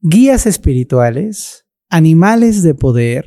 [0.00, 3.24] guías espirituales, animales de poder,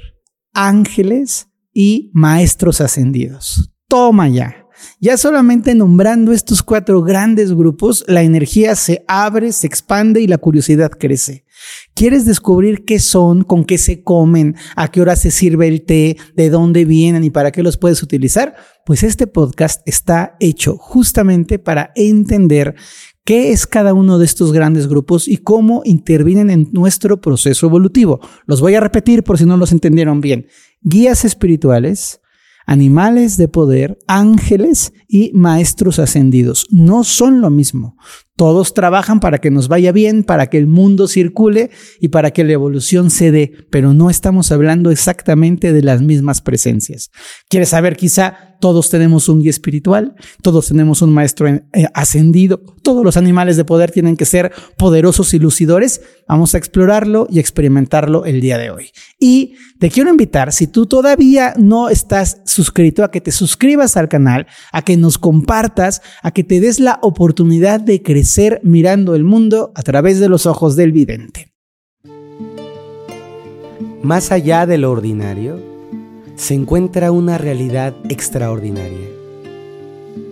[0.53, 3.71] ángeles y maestros ascendidos.
[3.87, 4.61] Toma ya.
[4.99, 10.39] Ya solamente nombrando estos cuatro grandes grupos, la energía se abre, se expande y la
[10.39, 11.45] curiosidad crece.
[11.93, 16.17] ¿Quieres descubrir qué son, con qué se comen, a qué hora se sirve el té,
[16.35, 18.55] de dónde vienen y para qué los puedes utilizar?
[18.85, 22.75] Pues este podcast está hecho justamente para entender
[23.23, 28.19] qué es cada uno de estos grandes grupos y cómo intervienen en nuestro proceso evolutivo.
[28.45, 30.47] Los voy a repetir por si no los entendieron bien.
[30.81, 32.21] Guías espirituales,
[32.65, 36.67] animales de poder, ángeles y maestros ascendidos.
[36.69, 37.97] No son lo mismo.
[38.37, 42.43] Todos trabajan para que nos vaya bien, para que el mundo circule y para que
[42.43, 47.11] la evolución se dé, pero no estamos hablando exactamente de las mismas presencias.
[47.49, 51.61] ¿Quieres saber quizá todos tenemos un guía espiritual, todos tenemos un maestro eh,
[51.93, 56.01] ascendido, todos los animales de poder tienen que ser poderosos y lucidores.
[56.27, 58.91] Vamos a explorarlo y experimentarlo el día de hoy.
[59.19, 64.09] Y te quiero invitar, si tú todavía no estás suscrito, a que te suscribas al
[64.09, 68.20] canal, a que nos compartas, a que te des la oportunidad de crecer
[68.63, 71.51] mirando el mundo a través de los ojos del vidente.
[74.03, 75.59] Más allá de lo ordinario,
[76.35, 79.07] se encuentra una realidad extraordinaria.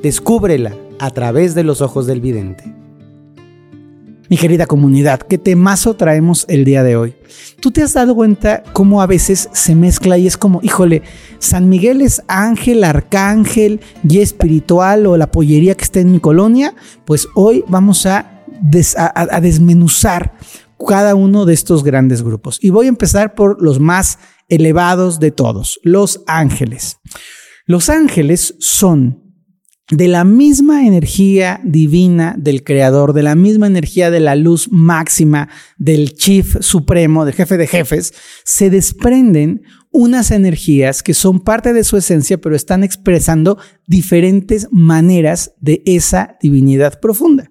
[0.01, 2.78] Descúbrela a través de los ojos del vidente.
[4.29, 7.15] Mi querida comunidad, ¿qué temazo traemos el día de hoy?
[7.59, 11.01] ¿Tú te has dado cuenta cómo a veces se mezcla y es como, híjole,
[11.39, 16.75] San Miguel es ángel, arcángel, guía espiritual o la pollería que está en mi colonia?
[17.05, 18.43] Pues hoy vamos a,
[19.15, 20.35] a desmenuzar
[20.87, 22.59] cada uno de estos grandes grupos.
[22.61, 26.97] Y voy a empezar por los más elevados de todos, los ángeles.
[27.65, 29.28] Los ángeles son
[29.91, 35.49] de la misma energía divina del creador, de la misma energía de la luz máxima
[35.77, 41.83] del chief supremo, del jefe de jefes, se desprenden unas energías que son parte de
[41.83, 43.57] su esencia, pero están expresando
[43.87, 47.49] diferentes maneras de esa divinidad profunda.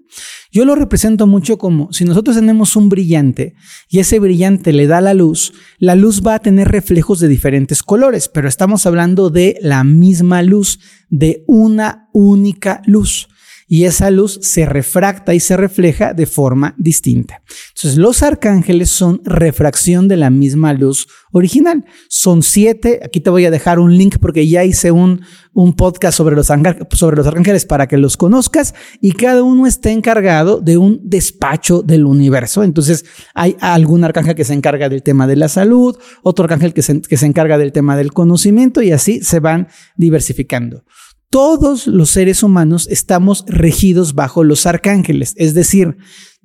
[0.52, 3.54] Yo lo represento mucho como si nosotros tenemos un brillante
[3.88, 7.82] y ese brillante le da la luz, la luz va a tener reflejos de diferentes
[7.82, 10.78] colores, pero estamos hablando de la misma luz,
[11.10, 13.28] de una única luz
[13.68, 17.42] y esa luz se refracta y se refleja de forma distinta.
[17.74, 21.84] Entonces, los arcángeles son refracción de la misma luz original.
[22.08, 23.00] Son siete.
[23.04, 25.20] Aquí te voy a dejar un link porque ya hice un,
[25.52, 26.46] un podcast sobre los,
[26.92, 31.82] sobre los arcángeles para que los conozcas y cada uno está encargado de un despacho
[31.82, 32.64] del universo.
[32.64, 36.80] Entonces, hay algún arcángel que se encarga del tema de la salud, otro arcángel que
[36.80, 40.84] se, que se encarga del tema del conocimiento y así se van diversificando.
[41.30, 45.98] Todos los seres humanos estamos regidos bajo los arcángeles, es decir,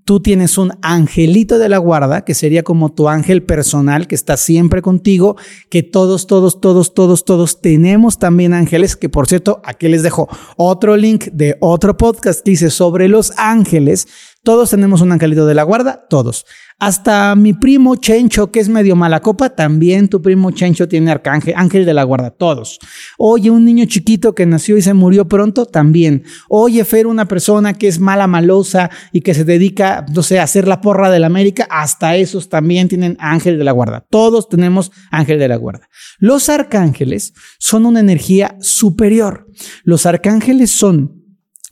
[0.04, 4.36] tú tienes un angelito de la guarda, que sería como tu ángel personal, que está
[4.36, 5.38] siempre contigo,
[5.70, 10.28] que todos, todos, todos, todos, todos tenemos también ángeles, que por cierto, aquí les dejo
[10.58, 14.08] otro link de otro podcast que dice sobre los ángeles.
[14.46, 16.46] Todos tenemos un angelito de la guarda, todos.
[16.78, 21.54] Hasta mi primo Chencho, que es medio mala copa, también tu primo Chencho tiene arcángel,
[21.56, 22.78] ángel de la guarda, todos.
[23.18, 26.26] Oye, un niño chiquito que nació y se murió pronto, también.
[26.50, 30.44] Oye, Fer, una persona que es mala, malosa y que se dedica, no sé, a
[30.44, 34.06] hacer la porra de la América, hasta esos también tienen ángel de la guarda.
[34.10, 35.88] Todos tenemos ángel de la guarda.
[36.20, 39.48] Los arcángeles son una energía superior.
[39.86, 41.23] Los arcángeles son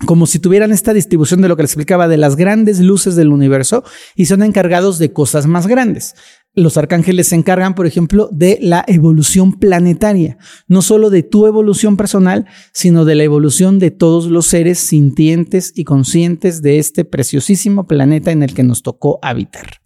[0.05, 3.29] como si tuvieran esta distribución de lo que les explicaba de las grandes luces del
[3.29, 3.83] universo
[4.15, 6.15] y son encargados de cosas más grandes.
[6.53, 11.95] Los arcángeles se encargan, por ejemplo, de la evolución planetaria, no solo de tu evolución
[11.95, 17.87] personal, sino de la evolución de todos los seres sintientes y conscientes de este preciosísimo
[17.87, 19.80] planeta en el que nos tocó habitar.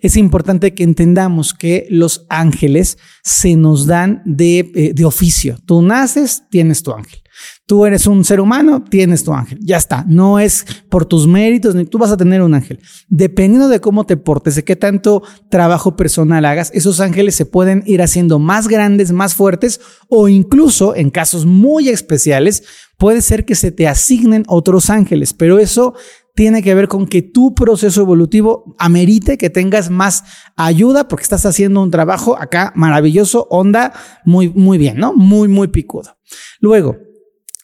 [0.00, 5.58] Es importante que entendamos que los ángeles se nos dan de, eh, de oficio.
[5.66, 7.20] Tú naces, tienes tu ángel.
[7.66, 9.58] Tú eres un ser humano, tienes tu ángel.
[9.62, 10.04] Ya está.
[10.08, 12.80] No es por tus méritos, ni tú vas a tener un ángel.
[13.08, 17.82] Dependiendo de cómo te portes, de qué tanto trabajo personal hagas, esos ángeles se pueden
[17.86, 22.64] ir haciendo más grandes, más fuertes o incluso en casos muy especiales,
[22.98, 25.94] puede ser que se te asignen otros ángeles, pero eso
[26.40, 30.24] tiene que ver con que tu proceso evolutivo amerite que tengas más
[30.56, 33.92] ayuda porque estás haciendo un trabajo acá maravilloso, onda,
[34.24, 35.12] muy, muy bien, ¿no?
[35.12, 36.16] Muy, muy picudo.
[36.58, 36.96] Luego,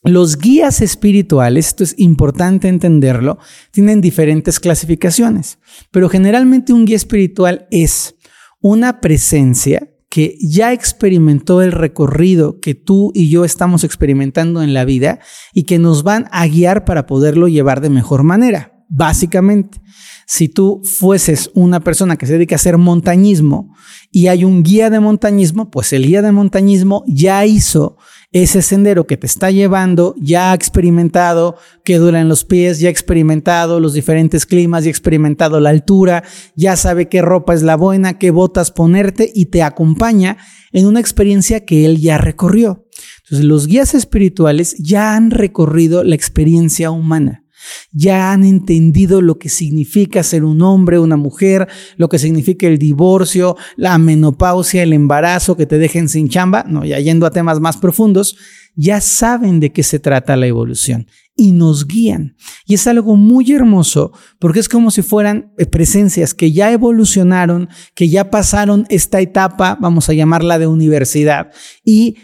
[0.03, 3.39] los guías espirituales, esto es importante entenderlo,
[3.71, 5.59] tienen diferentes clasificaciones,
[5.91, 8.17] pero generalmente un guía espiritual es
[8.61, 14.85] una presencia que ya experimentó el recorrido que tú y yo estamos experimentando en la
[14.85, 15.19] vida
[15.53, 18.73] y que nos van a guiar para poderlo llevar de mejor manera.
[18.89, 19.81] básicamente.
[20.29, 23.75] Si tú fueses una persona que se dedica a hacer montañismo
[24.13, 27.97] y hay un guía de montañismo, pues el guía de montañismo ya hizo
[28.33, 32.91] ese sendero que te está llevando, ya ha experimentado que duran los pies, ya ha
[32.91, 36.25] experimentado los diferentes climas, ya ha experimentado la altura,
[36.55, 40.37] ya sabe qué ropa es la buena, qué botas ponerte y te acompaña
[40.73, 42.85] en una experiencia que él ya recorrió.
[43.25, 47.46] Entonces los guías espirituales ya han recorrido la experiencia humana
[47.93, 52.79] ya han entendido lo que significa ser un hombre, una mujer, lo que significa el
[52.79, 57.61] divorcio, la menopausia, el embarazo, que te dejen sin chamba, no, ya yendo a temas
[57.61, 58.37] más profundos,
[58.77, 62.35] ya saben de qué se trata la evolución y nos guían.
[62.67, 67.69] Y es algo muy hermoso porque es como si fueran eh, presencias que ya evolucionaron,
[67.95, 71.51] que ya pasaron esta etapa, vamos a llamarla de universidad,
[71.85, 72.17] y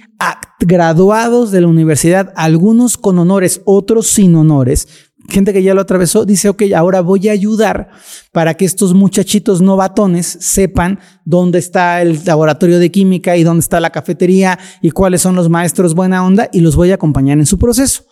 [0.60, 4.88] graduados de la universidad, algunos con honores, otros sin honores,
[5.28, 7.90] gente que ya lo atravesó, dice, ok, ahora voy a ayudar
[8.32, 13.80] para que estos muchachitos novatones sepan dónde está el laboratorio de química y dónde está
[13.80, 17.46] la cafetería y cuáles son los maestros buena onda y los voy a acompañar en
[17.46, 18.04] su proceso.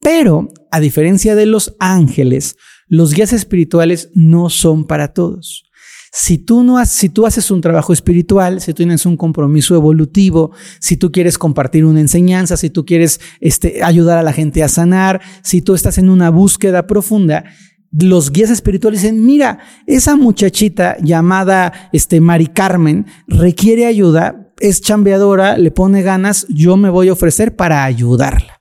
[0.00, 2.56] Pero, a diferencia de los ángeles,
[2.88, 5.64] los guías espirituales no son para todos.
[6.16, 10.52] Si tú, no si tú haces un trabajo espiritual, si tú tienes un compromiso evolutivo,
[10.78, 14.68] si tú quieres compartir una enseñanza, si tú quieres este, ayudar a la gente a
[14.68, 17.42] sanar, si tú estás en una búsqueda profunda,
[17.90, 19.58] los guías espirituales dicen, mira,
[19.88, 26.90] esa muchachita llamada este, Mari Carmen requiere ayuda, es chambeadora, le pone ganas, yo me
[26.90, 28.60] voy a ofrecer para ayudarla.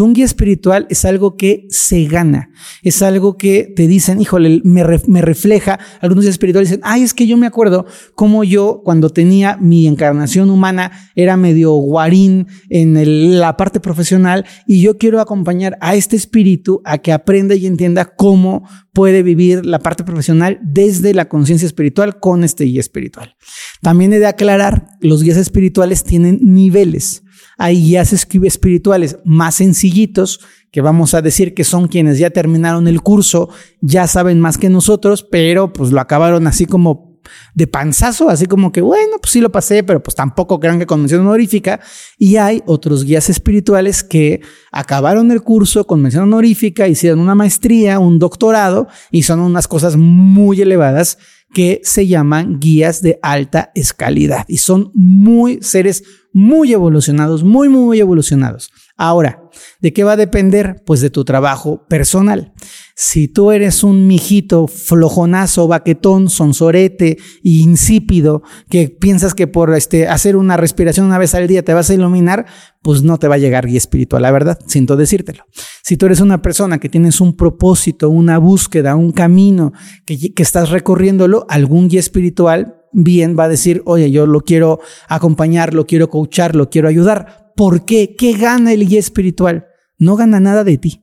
[0.00, 2.50] Un guía espiritual es algo que se gana,
[2.82, 5.78] es algo que te dicen, híjole, me, me refleja.
[6.00, 9.86] Algunos guías espirituales dicen, ay, es que yo me acuerdo cómo yo cuando tenía mi
[9.86, 16.16] encarnación humana era medio guarín en la parte profesional y yo quiero acompañar a este
[16.16, 21.66] espíritu a que aprenda y entienda cómo puede vivir la parte profesional desde la conciencia
[21.66, 23.36] espiritual con este guía espiritual.
[23.80, 27.21] También he de aclarar, los guías espirituales tienen niveles.
[27.58, 30.40] Hay guías espirituales más sencillitos
[30.70, 33.50] que vamos a decir que son quienes ya terminaron el curso,
[33.80, 37.12] ya saben más que nosotros, pero pues lo acabaron así como
[37.54, 40.86] de panzazo, así como que, bueno, pues sí lo pasé, pero pues tampoco crean que
[40.86, 41.80] con mención honorífica.
[42.18, 44.40] Y hay otros guías espirituales que
[44.70, 49.96] acabaron el curso con mención honorífica, hicieron una maestría, un doctorado, y son unas cosas
[49.96, 51.18] muy elevadas
[51.52, 56.02] que se llaman guías de alta escalidad y son muy seres
[56.32, 58.70] muy evolucionados, muy, muy evolucionados.
[58.96, 59.42] Ahora,
[59.80, 60.82] ¿de qué va a depender?
[60.86, 62.52] Pues de tu trabajo personal.
[62.94, 70.36] Si tú eres un mijito flojonazo, baquetón, sonsorete, insípido, que piensas que por este, hacer
[70.36, 72.46] una respiración una vez al día te vas a iluminar,
[72.82, 75.44] pues no te va a llegar guía espiritual, la verdad, siento decírtelo.
[75.82, 79.72] Si tú eres una persona que tienes un propósito, una búsqueda, un camino,
[80.04, 84.80] que, que estás recorriéndolo, algún guía espiritual bien va a decir, oye, yo lo quiero
[85.08, 87.52] acompañar, lo quiero coachar, lo quiero ayudar.
[87.56, 88.14] ¿Por qué?
[88.16, 89.66] ¿Qué gana el guía espiritual?
[89.98, 91.02] No gana nada de ti.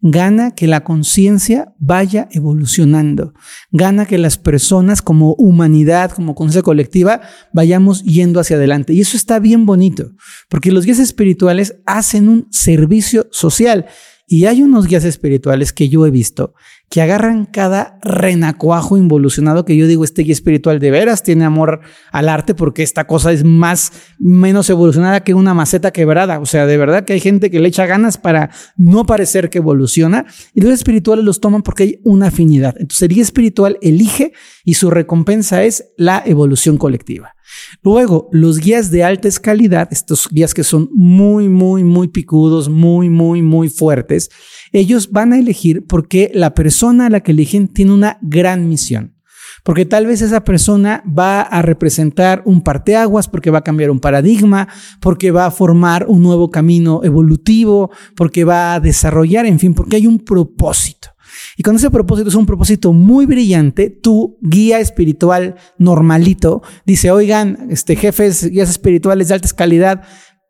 [0.00, 3.32] Gana que la conciencia vaya evolucionando.
[3.70, 8.92] Gana que las personas como humanidad, como conciencia colectiva, vayamos yendo hacia adelante.
[8.92, 10.12] Y eso está bien bonito,
[10.48, 13.86] porque los guías espirituales hacen un servicio social.
[14.28, 16.54] Y hay unos guías espirituales que yo he visto
[16.88, 21.80] que agarran cada renacuajo involucionado que yo digo, este guía espiritual de veras tiene amor
[22.12, 26.38] al arte porque esta cosa es más, menos evolucionada que una maceta quebrada.
[26.38, 29.58] O sea, de verdad que hay gente que le echa ganas para no parecer que
[29.58, 32.74] evoluciona y los espirituales los toman porque hay una afinidad.
[32.78, 34.32] Entonces el guía espiritual elige
[34.64, 37.35] y su recompensa es la evolución colectiva.
[37.82, 43.08] Luego, los guías de alta escalidad, estos guías que son muy, muy, muy picudos, muy,
[43.08, 44.30] muy, muy fuertes,
[44.72, 49.16] ellos van a elegir porque la persona a la que eligen tiene una gran misión.
[49.62, 53.98] Porque tal vez esa persona va a representar un parteaguas, porque va a cambiar un
[53.98, 54.68] paradigma,
[55.00, 59.96] porque va a formar un nuevo camino evolutivo, porque va a desarrollar, en fin, porque
[59.96, 61.08] hay un propósito.
[61.56, 67.68] Y cuando ese propósito es un propósito muy brillante, tu guía espiritual normalito dice, oigan,
[67.70, 70.02] este, jefes, guías espirituales de alta calidad,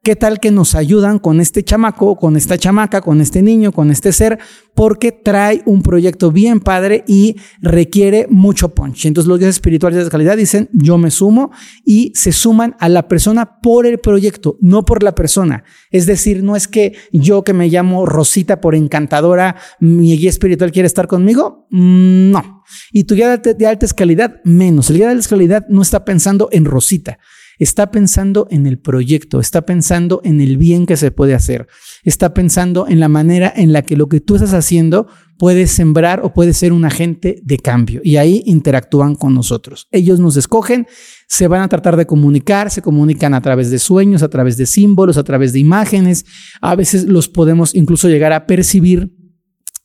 [0.06, 3.90] ¿Qué tal que nos ayudan con este chamaco, con esta chamaca, con este niño, con
[3.90, 4.38] este ser?
[4.72, 9.06] Porque trae un proyecto bien padre y requiere mucho punch.
[9.06, 11.50] Entonces los guías espirituales de calidad dicen, yo me sumo
[11.84, 15.64] y se suman a la persona por el proyecto, no por la persona.
[15.90, 20.70] Es decir, no es que yo que me llamo Rosita por encantadora, mi guía espiritual
[20.70, 21.66] quiere estar conmigo.
[21.70, 22.62] Mm, no.
[22.92, 24.88] Y tu guía de alta calidad, menos.
[24.88, 27.18] El guía de alta calidad no está pensando en Rosita
[27.58, 31.66] está pensando en el proyecto, está pensando en el bien que se puede hacer,
[32.04, 35.06] está pensando en la manera en la que lo que tú estás haciendo
[35.38, 38.00] puede sembrar o puede ser un agente de cambio.
[38.02, 39.86] Y ahí interactúan con nosotros.
[39.90, 40.86] Ellos nos escogen,
[41.28, 44.66] se van a tratar de comunicar, se comunican a través de sueños, a través de
[44.66, 46.24] símbolos, a través de imágenes.
[46.60, 49.12] A veces los podemos incluso llegar a percibir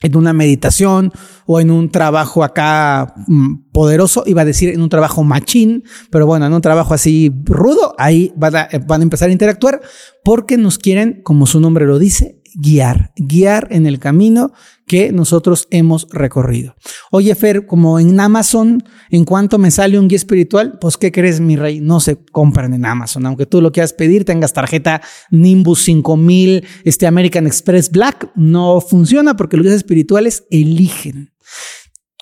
[0.01, 1.12] en una meditación
[1.46, 6.25] o en un trabajo acá mm, poderoso, iba a decir en un trabajo machín, pero
[6.25, 9.81] bueno, en un trabajo así rudo, ahí van a, van a empezar a interactuar
[10.24, 14.51] porque nos quieren, como su nombre lo dice, guiar, guiar en el camino
[14.91, 16.75] que nosotros hemos recorrido.
[17.12, 21.39] Oye, Fer, como en Amazon, en cuanto me sale un guía espiritual, pues ¿qué crees,
[21.39, 21.79] mi rey?
[21.79, 23.25] No se compran en Amazon.
[23.25, 29.38] Aunque tú lo quieras pedir, tengas tarjeta Nimbus 5000, este American Express Black, no funciona
[29.38, 31.31] porque los guías espirituales eligen.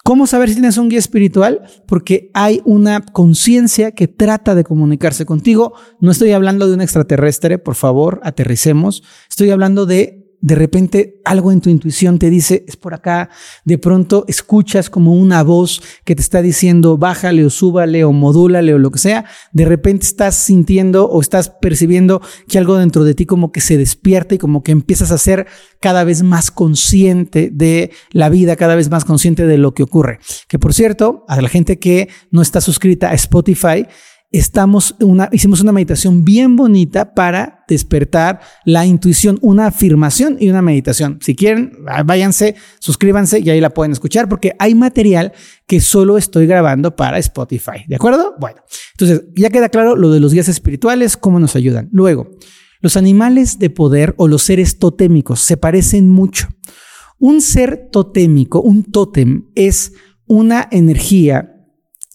[0.03, 1.63] ¿Cómo saber si tienes un guía espiritual?
[1.87, 5.73] Porque hay una conciencia que trata de comunicarse contigo.
[5.99, 9.01] No estoy hablando de un extraterrestre, por favor, aterricemos.
[9.27, 13.29] Estoy hablando de de repente algo en tu intuición te dice, es por acá,
[13.65, 18.73] de pronto escuchas como una voz que te está diciendo, bájale o súbale o modúlale
[18.73, 23.13] o lo que sea, de repente estás sintiendo o estás percibiendo que algo dentro de
[23.13, 25.47] ti como que se despierta y como que empiezas a ser
[25.79, 30.19] cada vez más consciente de la vida, cada vez más consciente de lo que ocurre.
[30.47, 33.85] Que por cierto, a la gente que no está suscrita a Spotify,
[34.31, 40.61] estamos una, hicimos una meditación bien bonita para despertar la intuición, una afirmación y una
[40.61, 41.19] meditación.
[41.21, 45.33] Si quieren, váyanse, suscríbanse y ahí la pueden escuchar porque hay material
[45.65, 47.85] que solo estoy grabando para Spotify.
[47.87, 48.35] ¿De acuerdo?
[48.39, 48.61] Bueno,
[48.93, 51.89] entonces ya queda claro lo de los guías espirituales, cómo nos ayudan.
[51.91, 52.29] Luego,
[52.81, 56.47] los animales de poder o los seres totémicos se parecen mucho.
[57.17, 59.93] Un ser totémico, un tótem, es
[60.25, 61.58] una energía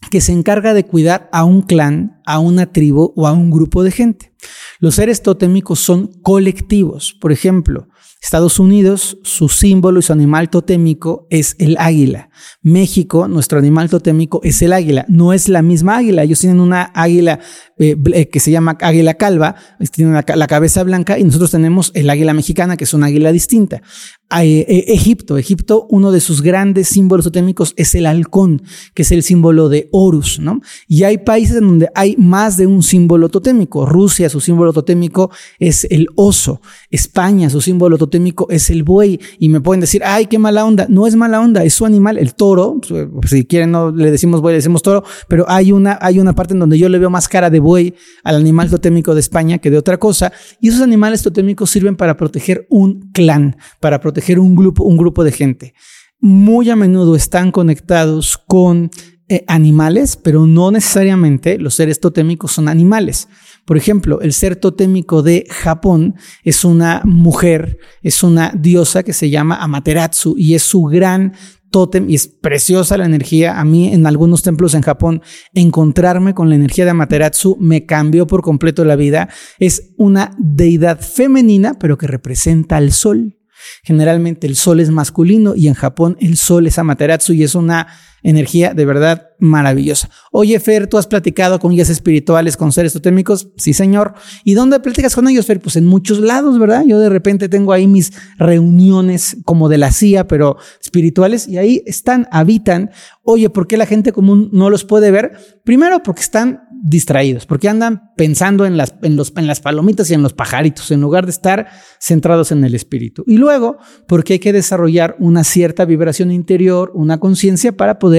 [0.09, 3.83] que se encarga de cuidar a un clan, a una tribu o a un grupo
[3.83, 4.33] de gente.
[4.79, 7.13] Los seres totémicos son colectivos.
[7.19, 7.87] Por ejemplo,
[8.25, 12.29] Estados Unidos, su símbolo y su animal totémico es el águila.
[12.63, 15.05] México, nuestro animal totémico es el águila.
[15.07, 16.23] No es la misma águila.
[16.23, 17.39] Ellos tienen una águila
[17.77, 19.55] eh, eh, que se llama águila calva,
[19.91, 23.83] tienen la, cabeza blanca y nosotros tenemos el águila mexicana, que es una águila distinta.
[24.31, 28.63] Eh, Egipto, Egipto, uno de sus grandes símbolos totémicos es el halcón,
[28.95, 30.61] que es el símbolo de Horus, ¿no?
[30.87, 33.85] Y hay países en donde hay más de un símbolo totémico.
[33.85, 35.29] Rusia, su símbolo totémico
[35.59, 36.59] es el oso.
[36.89, 39.19] España, su símbolo totémico es el buey.
[39.37, 40.87] Y me pueden decir, ay, qué mala onda.
[40.89, 42.81] No es mala onda, es su animal, el toro.
[43.27, 46.55] Si quieren, no le decimos buey, le decimos toro, pero hay una, hay una parte
[46.55, 49.69] en donde yo le veo más cara de buey al animal totémico de España que
[49.69, 50.33] de otra cosa.
[50.59, 54.95] Y esos animales totémicos sirven para proteger un clan, para proteger proteger un grupo, un
[54.95, 55.73] grupo de gente.
[56.21, 58.89] Muy a menudo están conectados con
[59.27, 63.27] eh, animales, pero no necesariamente los seres totémicos son animales.
[63.65, 69.29] Por ejemplo, el ser totémico de Japón es una mujer, es una diosa que se
[69.29, 71.33] llama Amaterasu y es su gran
[71.71, 73.59] tótem y es preciosa la energía.
[73.59, 75.21] A mí en algunos templos en Japón
[75.53, 79.27] encontrarme con la energía de Amaterasu me cambió por completo la vida.
[79.59, 83.34] Es una deidad femenina, pero que representa al sol.
[83.83, 87.87] Generalmente el sol es masculino y en Japón el sol es Amaterasu y es una
[88.25, 90.09] energía de verdad maravillosa.
[90.31, 93.49] Oye, Fer, ¿tú has platicado con guías espirituales, con seres totémicos?
[93.57, 94.15] Sí, señor.
[94.43, 95.61] ¿Y dónde platicas con ellos, Fer?
[95.61, 96.83] Pues en muchos lados, ¿verdad?
[96.85, 101.83] Yo de repente tengo ahí mis reuniones como de la CIA, pero espirituales, y ahí
[101.85, 102.89] están, habitan.
[103.23, 105.33] Oye, ¿por qué la gente común no los puede ver?
[105.63, 109.17] Primero, porque están distraídos, porque andan pensando en las, en,
[109.47, 111.67] las palomitas y en los pajaritos, en lugar de estar
[111.99, 113.23] centrados en el espíritu.
[113.25, 113.77] Y luego,
[114.07, 118.14] porque hay que desarrollar una cierta vibración interior, una conciencia para poder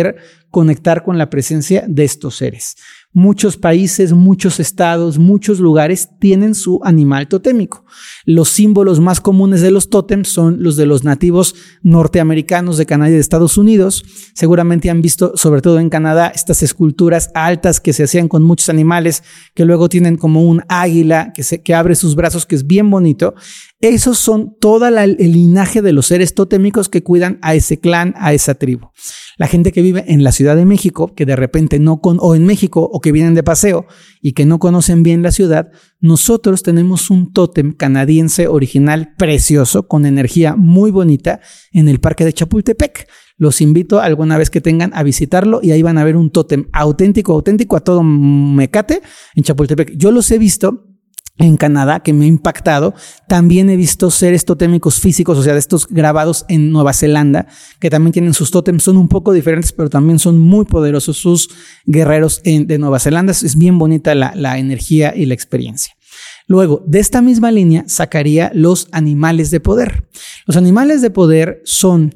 [0.51, 2.77] conectar con la presencia de estos seres.
[3.13, 7.85] Muchos países, muchos estados, muchos lugares tienen su animal totémico.
[8.27, 13.11] Los símbolos más comunes de los tótems son los de los nativos norteamericanos de Canadá
[13.11, 14.05] y de Estados Unidos.
[14.35, 18.69] Seguramente han visto, sobre todo en Canadá, estas esculturas altas que se hacían con muchos
[18.69, 19.23] animales,
[19.55, 23.35] que luego tienen como un águila que abre sus brazos, que es bien bonito.
[23.81, 28.33] Esos son todo el linaje de los seres totémicos que cuidan a ese clan, a
[28.33, 28.89] esa tribu.
[29.37, 32.35] La gente que vive en la Ciudad de México, que de repente no con, o
[32.35, 33.87] en México, o que vienen de paseo
[34.23, 35.69] y que no conocen bien la ciudad,
[36.01, 41.41] nosotros tenemos un tótem canadiense original precioso, con energía muy bonita,
[41.71, 43.07] en el parque de Chapultepec.
[43.37, 46.65] Los invito alguna vez que tengan a visitarlo y ahí van a ver un tótem
[46.73, 49.03] auténtico, auténtico a todo mecate
[49.35, 49.99] en Chapultepec.
[49.99, 50.96] Yo los he visto
[51.39, 52.95] en Canadá que me ha impactado.
[53.29, 57.47] También he visto seres totémicos físicos, o sea, de estos grabados en Nueva Zelanda,
[57.81, 61.51] que también tienen sus tótems, son un poco diferentes, pero también son muy poderosos sus
[61.85, 63.33] guerreros de Nueva Zelanda.
[63.33, 65.95] Es bien bonita la, la energía y la experiencia.
[66.47, 70.09] Luego, de esta misma línea sacaría los animales de poder.
[70.47, 72.15] Los animales de poder son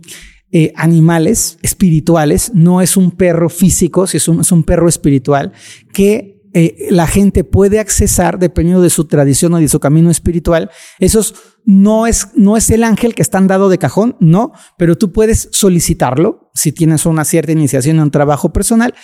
[0.52, 5.52] eh, animales espirituales, no es un perro físico, es un, es un perro espiritual
[5.92, 10.70] que eh, la gente puede accesar dependiendo de su tradición o de su camino espiritual.
[10.98, 15.12] Esos no es, no es el ángel que están dado de cajón, no, pero tú
[15.12, 18.94] puedes solicitarlo si tienes una cierta iniciación en un trabajo personal.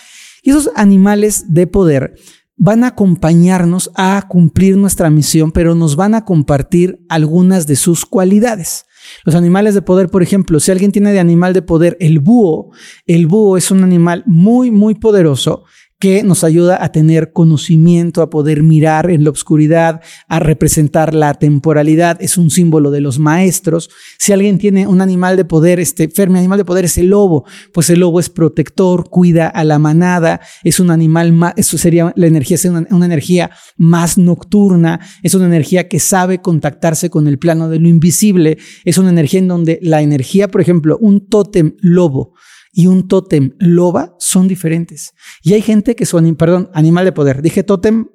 [0.43, 2.15] Y esos animales de poder
[2.57, 8.07] van a acompañarnos a cumplir nuestra misión, pero nos van a compartir algunas de sus
[8.07, 8.87] cualidades.
[9.25, 12.73] Los animales de poder, por ejemplo, si alguien tiene de animal de poder el búho,
[13.07, 15.65] el búho es un animal muy, muy poderoso
[15.99, 21.33] que nos ayuda a tener conocimiento, a poder mirar en la oscuridad, a representar la
[21.35, 23.89] temporalidad, es un símbolo de los maestros.
[24.19, 27.47] Si alguien tiene un animal de poder, este Fermi animal de poder es el lobo,
[27.73, 32.13] pues el lobo es protector, cuida a la manada, es un animal más, eso sería
[32.15, 37.27] la energía, es una, una energía más nocturna, es una energía que sabe contactarse con
[37.27, 41.27] el plano de lo invisible, es una energía en donde la energía, por ejemplo, un
[41.27, 42.35] tótem lobo,
[42.77, 45.15] y un tótem loba son diferentes.
[45.43, 47.41] Y hay gente que son, perdón, animal de poder.
[47.41, 48.09] Dije tótem,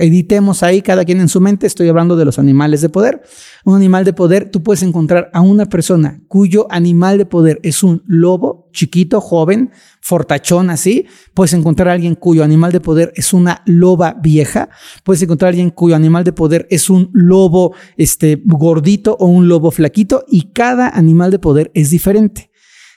[0.00, 3.22] editemos ahí cada quien en su mente, estoy hablando de los animales de poder.
[3.64, 7.84] Un animal de poder, tú puedes encontrar a una persona cuyo animal de poder es
[7.84, 9.70] un lobo chiquito, joven,
[10.00, 11.06] fortachón así.
[11.32, 14.68] Puedes encontrar a alguien cuyo animal de poder es una loba vieja.
[15.04, 19.46] Puedes encontrar a alguien cuyo animal de poder es un lobo este, gordito o un
[19.46, 22.47] lobo flaquito y cada animal de poder es diferente.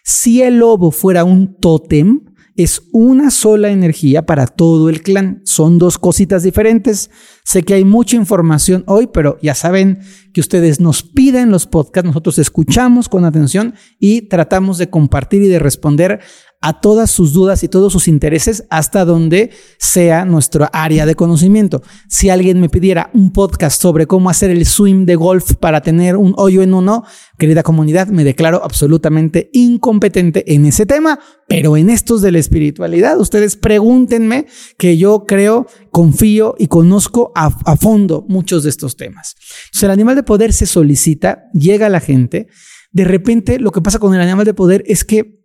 [0.04, 2.22] Si el lobo fuera un tótem,
[2.56, 5.42] es una sola energía para todo el clan.
[5.46, 7.10] Son dos cositas diferentes.
[7.44, 10.00] Sé que hay mucha información hoy, pero ya saben
[10.34, 15.48] que ustedes nos piden los podcasts, nosotros escuchamos con atención y tratamos de compartir y
[15.48, 16.20] de responder
[16.62, 19.50] a todas sus dudas y todos sus intereses hasta donde
[19.80, 21.82] sea nuestra área de conocimiento.
[22.08, 26.16] Si alguien me pidiera un podcast sobre cómo hacer el swim de golf para tener
[26.16, 27.04] un hoyo en uno,
[27.40, 33.20] querida comunidad, me declaro absolutamente incompetente en ese tema, pero en estos de la espiritualidad,
[33.20, 34.46] ustedes pregúntenme
[34.78, 39.36] que yo creo, confío y conozco a, fondo muchos de estos temas.
[39.66, 42.48] Entonces, el animal de poder se solicita, llega a la gente,
[42.92, 45.41] de repente lo que pasa con el animal de poder es que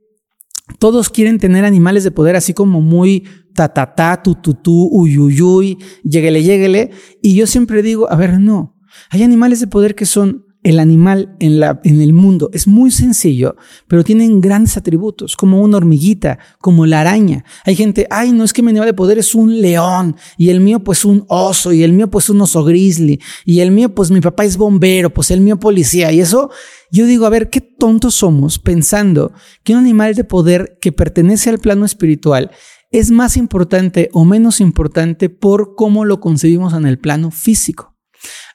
[0.78, 3.24] todos quieren tener animales de poder así como muy
[3.54, 6.90] ta ta ta, tu tu tu, uyuyuy, lleguele, lleguele.
[7.22, 8.76] Y yo siempre digo, a ver, no.
[9.10, 12.90] Hay animales de poder que son el animal en, la, en el mundo es muy
[12.90, 17.44] sencillo, pero tienen grandes atributos, como una hormiguita, como la araña.
[17.64, 20.60] Hay gente, ay, no es que mi animal de poder es un león, y el
[20.60, 24.10] mío pues un oso, y el mío pues un oso grizzly, y el mío pues
[24.10, 26.50] mi papá es bombero, pues el mío policía, y eso
[26.90, 29.32] yo digo, a ver, qué tontos somos pensando
[29.64, 32.50] que un animal de poder que pertenece al plano espiritual
[32.90, 37.95] es más importante o menos importante por cómo lo concebimos en el plano físico.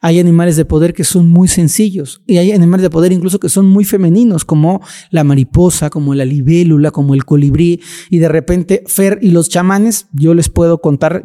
[0.02, 3.50] Hay animales de poder que son muy sencillos y hay animales de poder incluso que
[3.50, 4.82] son muy femeninos, como
[5.12, 7.82] la mariposa, como la libélula, como el colibrí.
[8.10, 11.24] Y de repente, Fer y los chamanes, yo les puedo contar,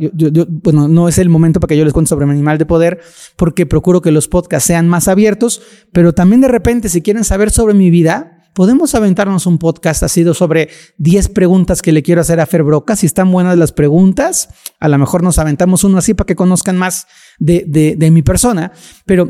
[0.62, 3.00] bueno, no es el momento para que yo les cuente sobre mi animal de poder,
[3.36, 7.50] porque procuro que los podcasts sean más abiertos, pero también de repente, si quieren saber
[7.50, 12.40] sobre mi vida, podemos aventarnos un podcast así sobre 10 preguntas que le quiero hacer
[12.40, 12.96] a Fer Broca.
[12.96, 14.48] Si están buenas las preguntas,
[14.80, 17.06] a lo mejor nos aventamos uno así para que conozcan más
[17.38, 18.72] de, de, mi persona.
[19.04, 19.28] Pero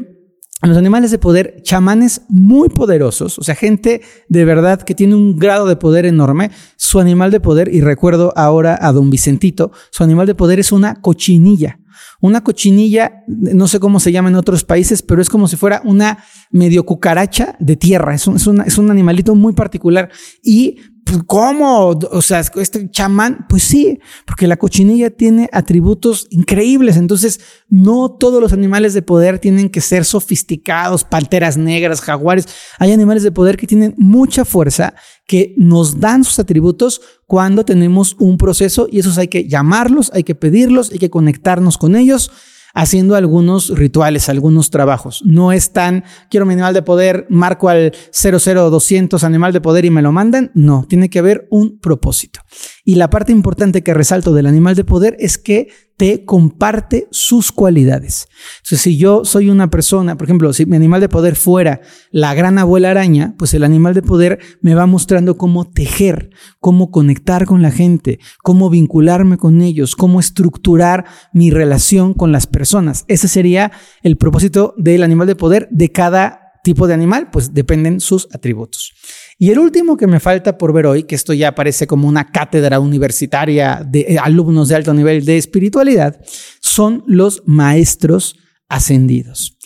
[0.63, 5.37] los animales de poder, chamanes muy poderosos, o sea, gente de verdad que tiene un
[5.37, 6.53] grado de poder enorme.
[6.77, 10.71] Su animal de poder, y recuerdo ahora a don Vicentito, su animal de poder es
[10.71, 11.81] una cochinilla.
[12.21, 15.83] Una cochinilla, no sé cómo se llama en otros países, pero es como si fuera
[15.85, 16.19] una
[16.51, 18.15] medio cucaracha de tierra.
[18.15, 20.11] Es un, es un animalito muy particular.
[20.43, 21.91] Y pues, ¿cómo?
[22.11, 26.97] O sea, este chamán, pues sí, porque la cochinilla tiene atributos increíbles.
[26.97, 32.49] Entonces, no todos los animales de poder tienen que ser sofisticados, panteras negras, jaguares.
[32.81, 34.95] Hay animales de poder que tienen mucha fuerza,
[35.27, 40.23] que nos dan sus atributos cuando tenemos un proceso y esos hay que llamarlos, hay
[40.23, 42.31] que pedirlos, hay que conectarnos con ellos
[42.77, 45.23] haciendo algunos rituales, algunos trabajos.
[45.25, 49.91] No es tan, quiero mi animal de poder, marco al 00200 animal de poder y
[49.91, 50.51] me lo mandan.
[50.55, 52.41] No, tiene que haber un propósito.
[52.85, 57.53] Y la parte importante que resalto del animal de poder es que te comparte sus
[57.53, 58.29] cualidades.
[58.59, 61.81] Entonces, si yo soy una persona, por ejemplo, si mi animal de poder fuera
[62.11, 66.31] la gran abuela araña, pues el animal de poder me va mostrando cómo tejer,
[66.61, 72.47] cómo conectar con la gente, cómo vincularme con ellos, cómo estructurar mi relación con las
[72.47, 73.05] personas.
[73.09, 78.01] Ese sería el propósito del animal de poder de cada tipo de animal, pues dependen
[78.01, 78.93] sus atributos.
[79.39, 82.33] Y el último que me falta por ver hoy, que esto ya parece como una
[82.33, 86.21] cátedra universitaria de eh, alumnos de alto nivel de espiritualidad,
[86.61, 88.35] son los maestros
[88.69, 89.57] ascendidos.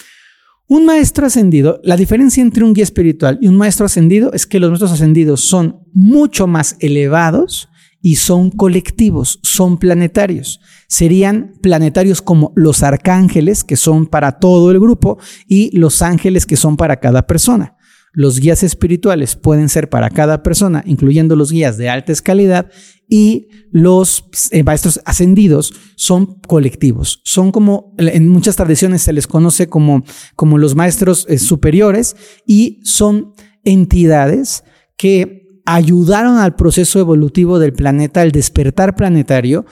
[0.67, 4.61] Un maestro ascendido, la diferencia entre un guía espiritual y un maestro ascendido es que
[4.61, 7.71] los maestros ascendidos son mucho más elevados
[8.03, 10.61] y son colectivos, son planetarios.
[10.89, 16.57] Serían planetarios como los arcángeles, que son para todo el grupo, y los ángeles, que
[16.57, 17.77] son para cada persona.
[18.13, 22.71] Los guías espirituales pueden ser para cada persona, incluyendo los guías de alta calidad,
[23.09, 27.21] y los eh, maestros ascendidos son colectivos.
[27.25, 30.05] Son como, en muchas tradiciones se les conoce como,
[30.37, 33.33] como los maestros eh, superiores y son
[33.65, 34.65] entidades
[34.97, 35.40] que
[35.75, 39.67] ayudaron al proceso evolutivo del planeta, al despertar planetario,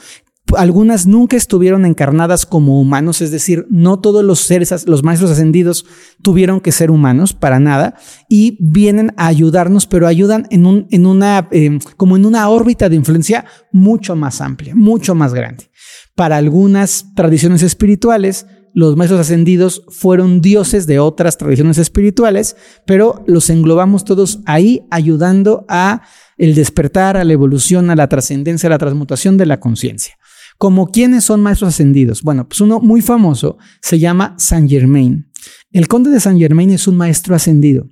[0.56, 5.84] algunas nunca estuvieron encarnadas como humanos, es decir, no todos los seres, los maestros ascendidos
[6.22, 7.96] tuvieron que ser humanos para nada
[8.28, 12.88] y vienen a ayudarnos, pero ayudan en, un, en una, em, como en una órbita
[12.88, 15.70] de influencia mucho más amplia, mucho más grande.
[16.14, 23.50] Para algunas tradiciones espirituales, los maestros ascendidos fueron dioses de otras tradiciones espirituales, pero los
[23.50, 26.02] englobamos todos ahí ayudando a
[26.36, 30.14] el despertar, a la evolución, a la trascendencia, a la transmutación de la conciencia.
[30.56, 32.22] Como quiénes son maestros ascendidos.
[32.22, 35.30] Bueno, pues uno muy famoso se llama Saint Germain.
[35.70, 37.88] El conde de Saint Germain es un maestro ascendido.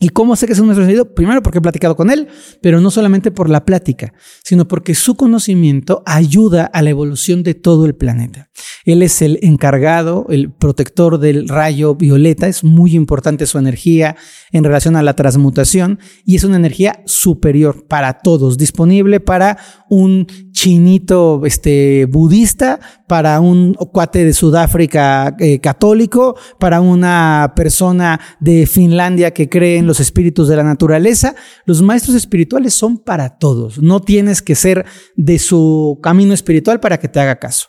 [0.00, 1.14] ¿Y cómo sé que es un maestro?
[1.14, 2.26] Primero porque he platicado con él,
[2.60, 7.54] pero no solamente por la plática, sino porque su conocimiento ayuda a la evolución de
[7.54, 8.50] todo el planeta.
[8.84, 14.16] Él es el encargado, el protector del rayo violeta, es muy importante su energía
[14.50, 20.26] en relación a la transmutación y es una energía superior para todos, disponible para un
[20.54, 29.32] chinito este, budista, para un cuate de Sudáfrica eh, católico, para una persona de Finlandia
[29.32, 31.34] que cree en los espíritus de la naturaleza.
[31.66, 33.82] Los maestros espirituales son para todos.
[33.82, 34.86] No tienes que ser
[35.16, 37.66] de su camino espiritual para que te haga caso.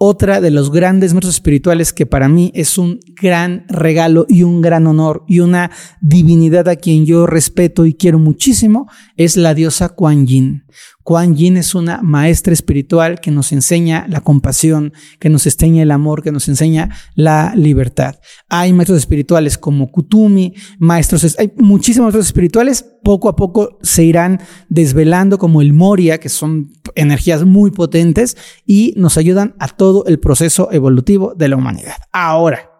[0.00, 4.60] Otra de los grandes maestros espirituales que para mí es un gran regalo y un
[4.60, 8.86] gran honor y una divinidad a quien yo respeto y quiero muchísimo
[9.16, 10.62] es la diosa Kuan Yin.
[11.02, 15.90] Kuan Yin es una maestra espiritual que nos enseña la compasión, que nos enseña el
[15.90, 18.16] amor, que nos enseña la libertad.
[18.48, 24.40] Hay maestros espirituales como Kutumi, maestros, hay muchísimos maestros espirituales, poco a poco se irán
[24.68, 28.36] desvelando como el Moria, que son energías muy potentes
[28.66, 31.96] y nos ayudan a todo el proceso evolutivo de la humanidad.
[32.12, 32.70] Ahora,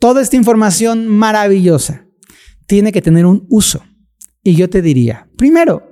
[0.00, 2.06] toda esta información maravillosa
[2.66, 3.82] tiene que tener un uso.
[4.42, 5.91] Y yo te diría, primero,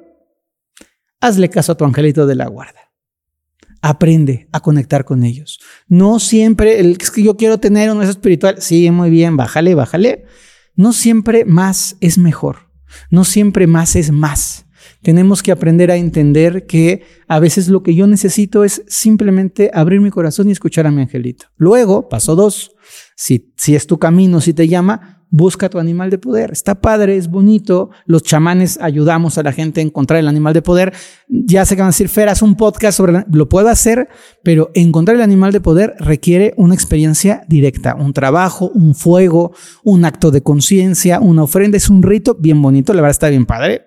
[1.21, 2.93] hazle caso a tu angelito de la guarda.
[3.83, 5.59] Aprende a conectar con ellos.
[5.89, 8.57] No siempre, el, que yo quiero tener un eso espiritual.
[8.61, 10.25] Sí, muy bien, bájale, bájale.
[10.75, 12.71] No siempre más es mejor.
[13.11, 14.67] No siempre más es más.
[15.03, 20.01] Tenemos que aprender a entender que a veces lo que yo necesito es simplemente abrir
[20.01, 21.47] mi corazón y escuchar a mi angelito.
[21.57, 22.73] Luego, paso dos,
[23.17, 26.51] si, si es tu camino, si te llama, busca tu animal de poder.
[26.51, 27.91] Está padre, es bonito.
[28.05, 30.93] Los chamanes ayudamos a la gente a encontrar el animal de poder.
[31.29, 33.25] Ya sé que van a decir, Fer, haz un podcast sobre...
[33.31, 34.09] Lo puedo hacer,
[34.43, 39.53] pero encontrar el animal de poder requiere una experiencia directa, un trabajo, un fuego,
[39.85, 41.77] un acto de conciencia, una ofrenda.
[41.77, 43.87] Es un rito bien bonito, la verdad está bien padre,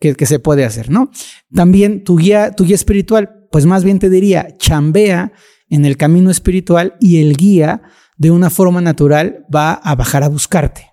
[0.00, 1.10] que, que se puede hacer, ¿no?
[1.54, 5.32] También tu guía, tu guía espiritual, pues más bien te diría, chambea
[5.68, 7.82] en el camino espiritual y el guía
[8.18, 10.92] de una forma natural va a bajar a buscarte.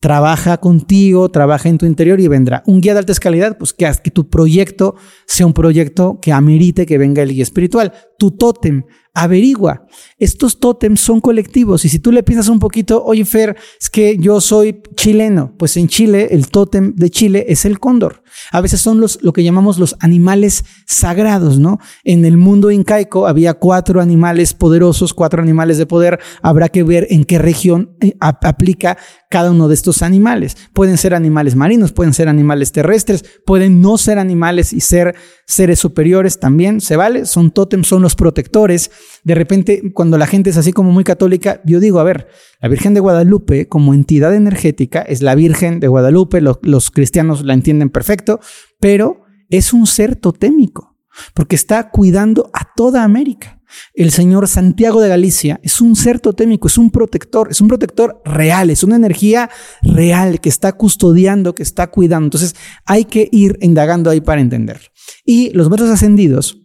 [0.00, 2.64] Trabaja contigo, trabaja en tu interior y vendrá.
[2.66, 6.86] Un guía de alta calidad, pues que, que tu proyecto sea un proyecto que amerite
[6.86, 7.92] que venga el guía espiritual.
[8.18, 8.82] Tu tótem,
[9.14, 9.86] averigua.
[10.18, 14.16] Estos tótems son colectivos y si tú le piensas un poquito, oye Fer, es que
[14.18, 18.21] yo soy chileno, pues en Chile el tótem de Chile es el cóndor.
[18.50, 21.78] A veces son los, lo que llamamos los animales sagrados, ¿no?
[22.04, 26.20] En el mundo incaico había cuatro animales poderosos, cuatro animales de poder.
[26.42, 28.98] Habrá que ver en qué región eh, aplica
[29.30, 30.56] cada uno de estos animales.
[30.72, 35.14] Pueden ser animales marinos, pueden ser animales terrestres, pueden no ser animales y ser
[35.46, 37.26] seres superiores también, se vale.
[37.26, 38.90] Son tótems, son los protectores.
[39.24, 42.28] De repente, cuando la gente es así como muy católica, yo digo, a ver,
[42.62, 47.54] la Virgen de Guadalupe como entidad energética es la Virgen de Guadalupe, los, cristianos la
[47.54, 48.38] entienden perfecto,
[48.78, 50.96] pero es un ser totémico,
[51.34, 53.60] porque está cuidando a toda América.
[53.94, 58.22] El señor Santiago de Galicia es un ser totémico, es un protector, es un protector
[58.24, 59.50] real, es una energía
[59.82, 62.26] real que está custodiando, que está cuidando.
[62.26, 64.88] Entonces hay que ir indagando ahí para entenderlo.
[65.24, 66.58] Y los maestros ascendidos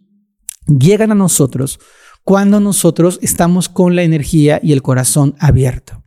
[0.66, 1.80] llegan a nosotros
[2.24, 6.04] cuando nosotros estamos con la energía y el corazón abierto.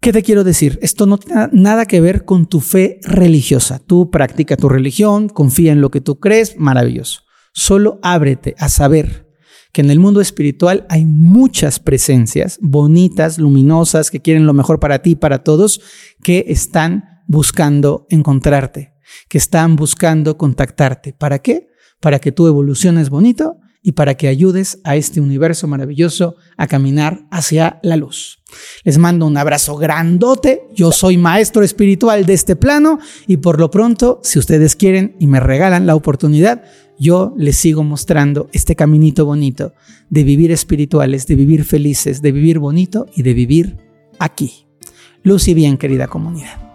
[0.00, 0.78] ¿Qué te quiero decir?
[0.82, 3.78] Esto no tiene nada que ver con tu fe religiosa.
[3.78, 7.22] Tú practica tu religión, confía en lo que tú crees, maravilloso.
[7.52, 9.26] Solo ábrete a saber
[9.72, 15.00] que en el mundo espiritual hay muchas presencias bonitas, luminosas, que quieren lo mejor para
[15.00, 15.80] ti y para todos,
[16.22, 18.94] que están buscando encontrarte,
[19.28, 21.14] que están buscando contactarte.
[21.14, 21.68] ¿Para qué?
[22.00, 27.24] Para que tú evoluciones bonito y para que ayudes a este universo maravilloso a caminar
[27.30, 28.40] hacia la luz.
[28.82, 30.62] Les mando un abrazo grandote.
[30.74, 35.28] Yo soy maestro espiritual de este plano y por lo pronto, si ustedes quieren y
[35.28, 36.64] me regalan la oportunidad,
[36.98, 39.72] yo les sigo mostrando este caminito bonito
[40.10, 43.76] de vivir espirituales, de vivir felices, de vivir bonito y de vivir
[44.18, 44.66] aquí.
[45.22, 46.65] Luz y bien, querida comunidad.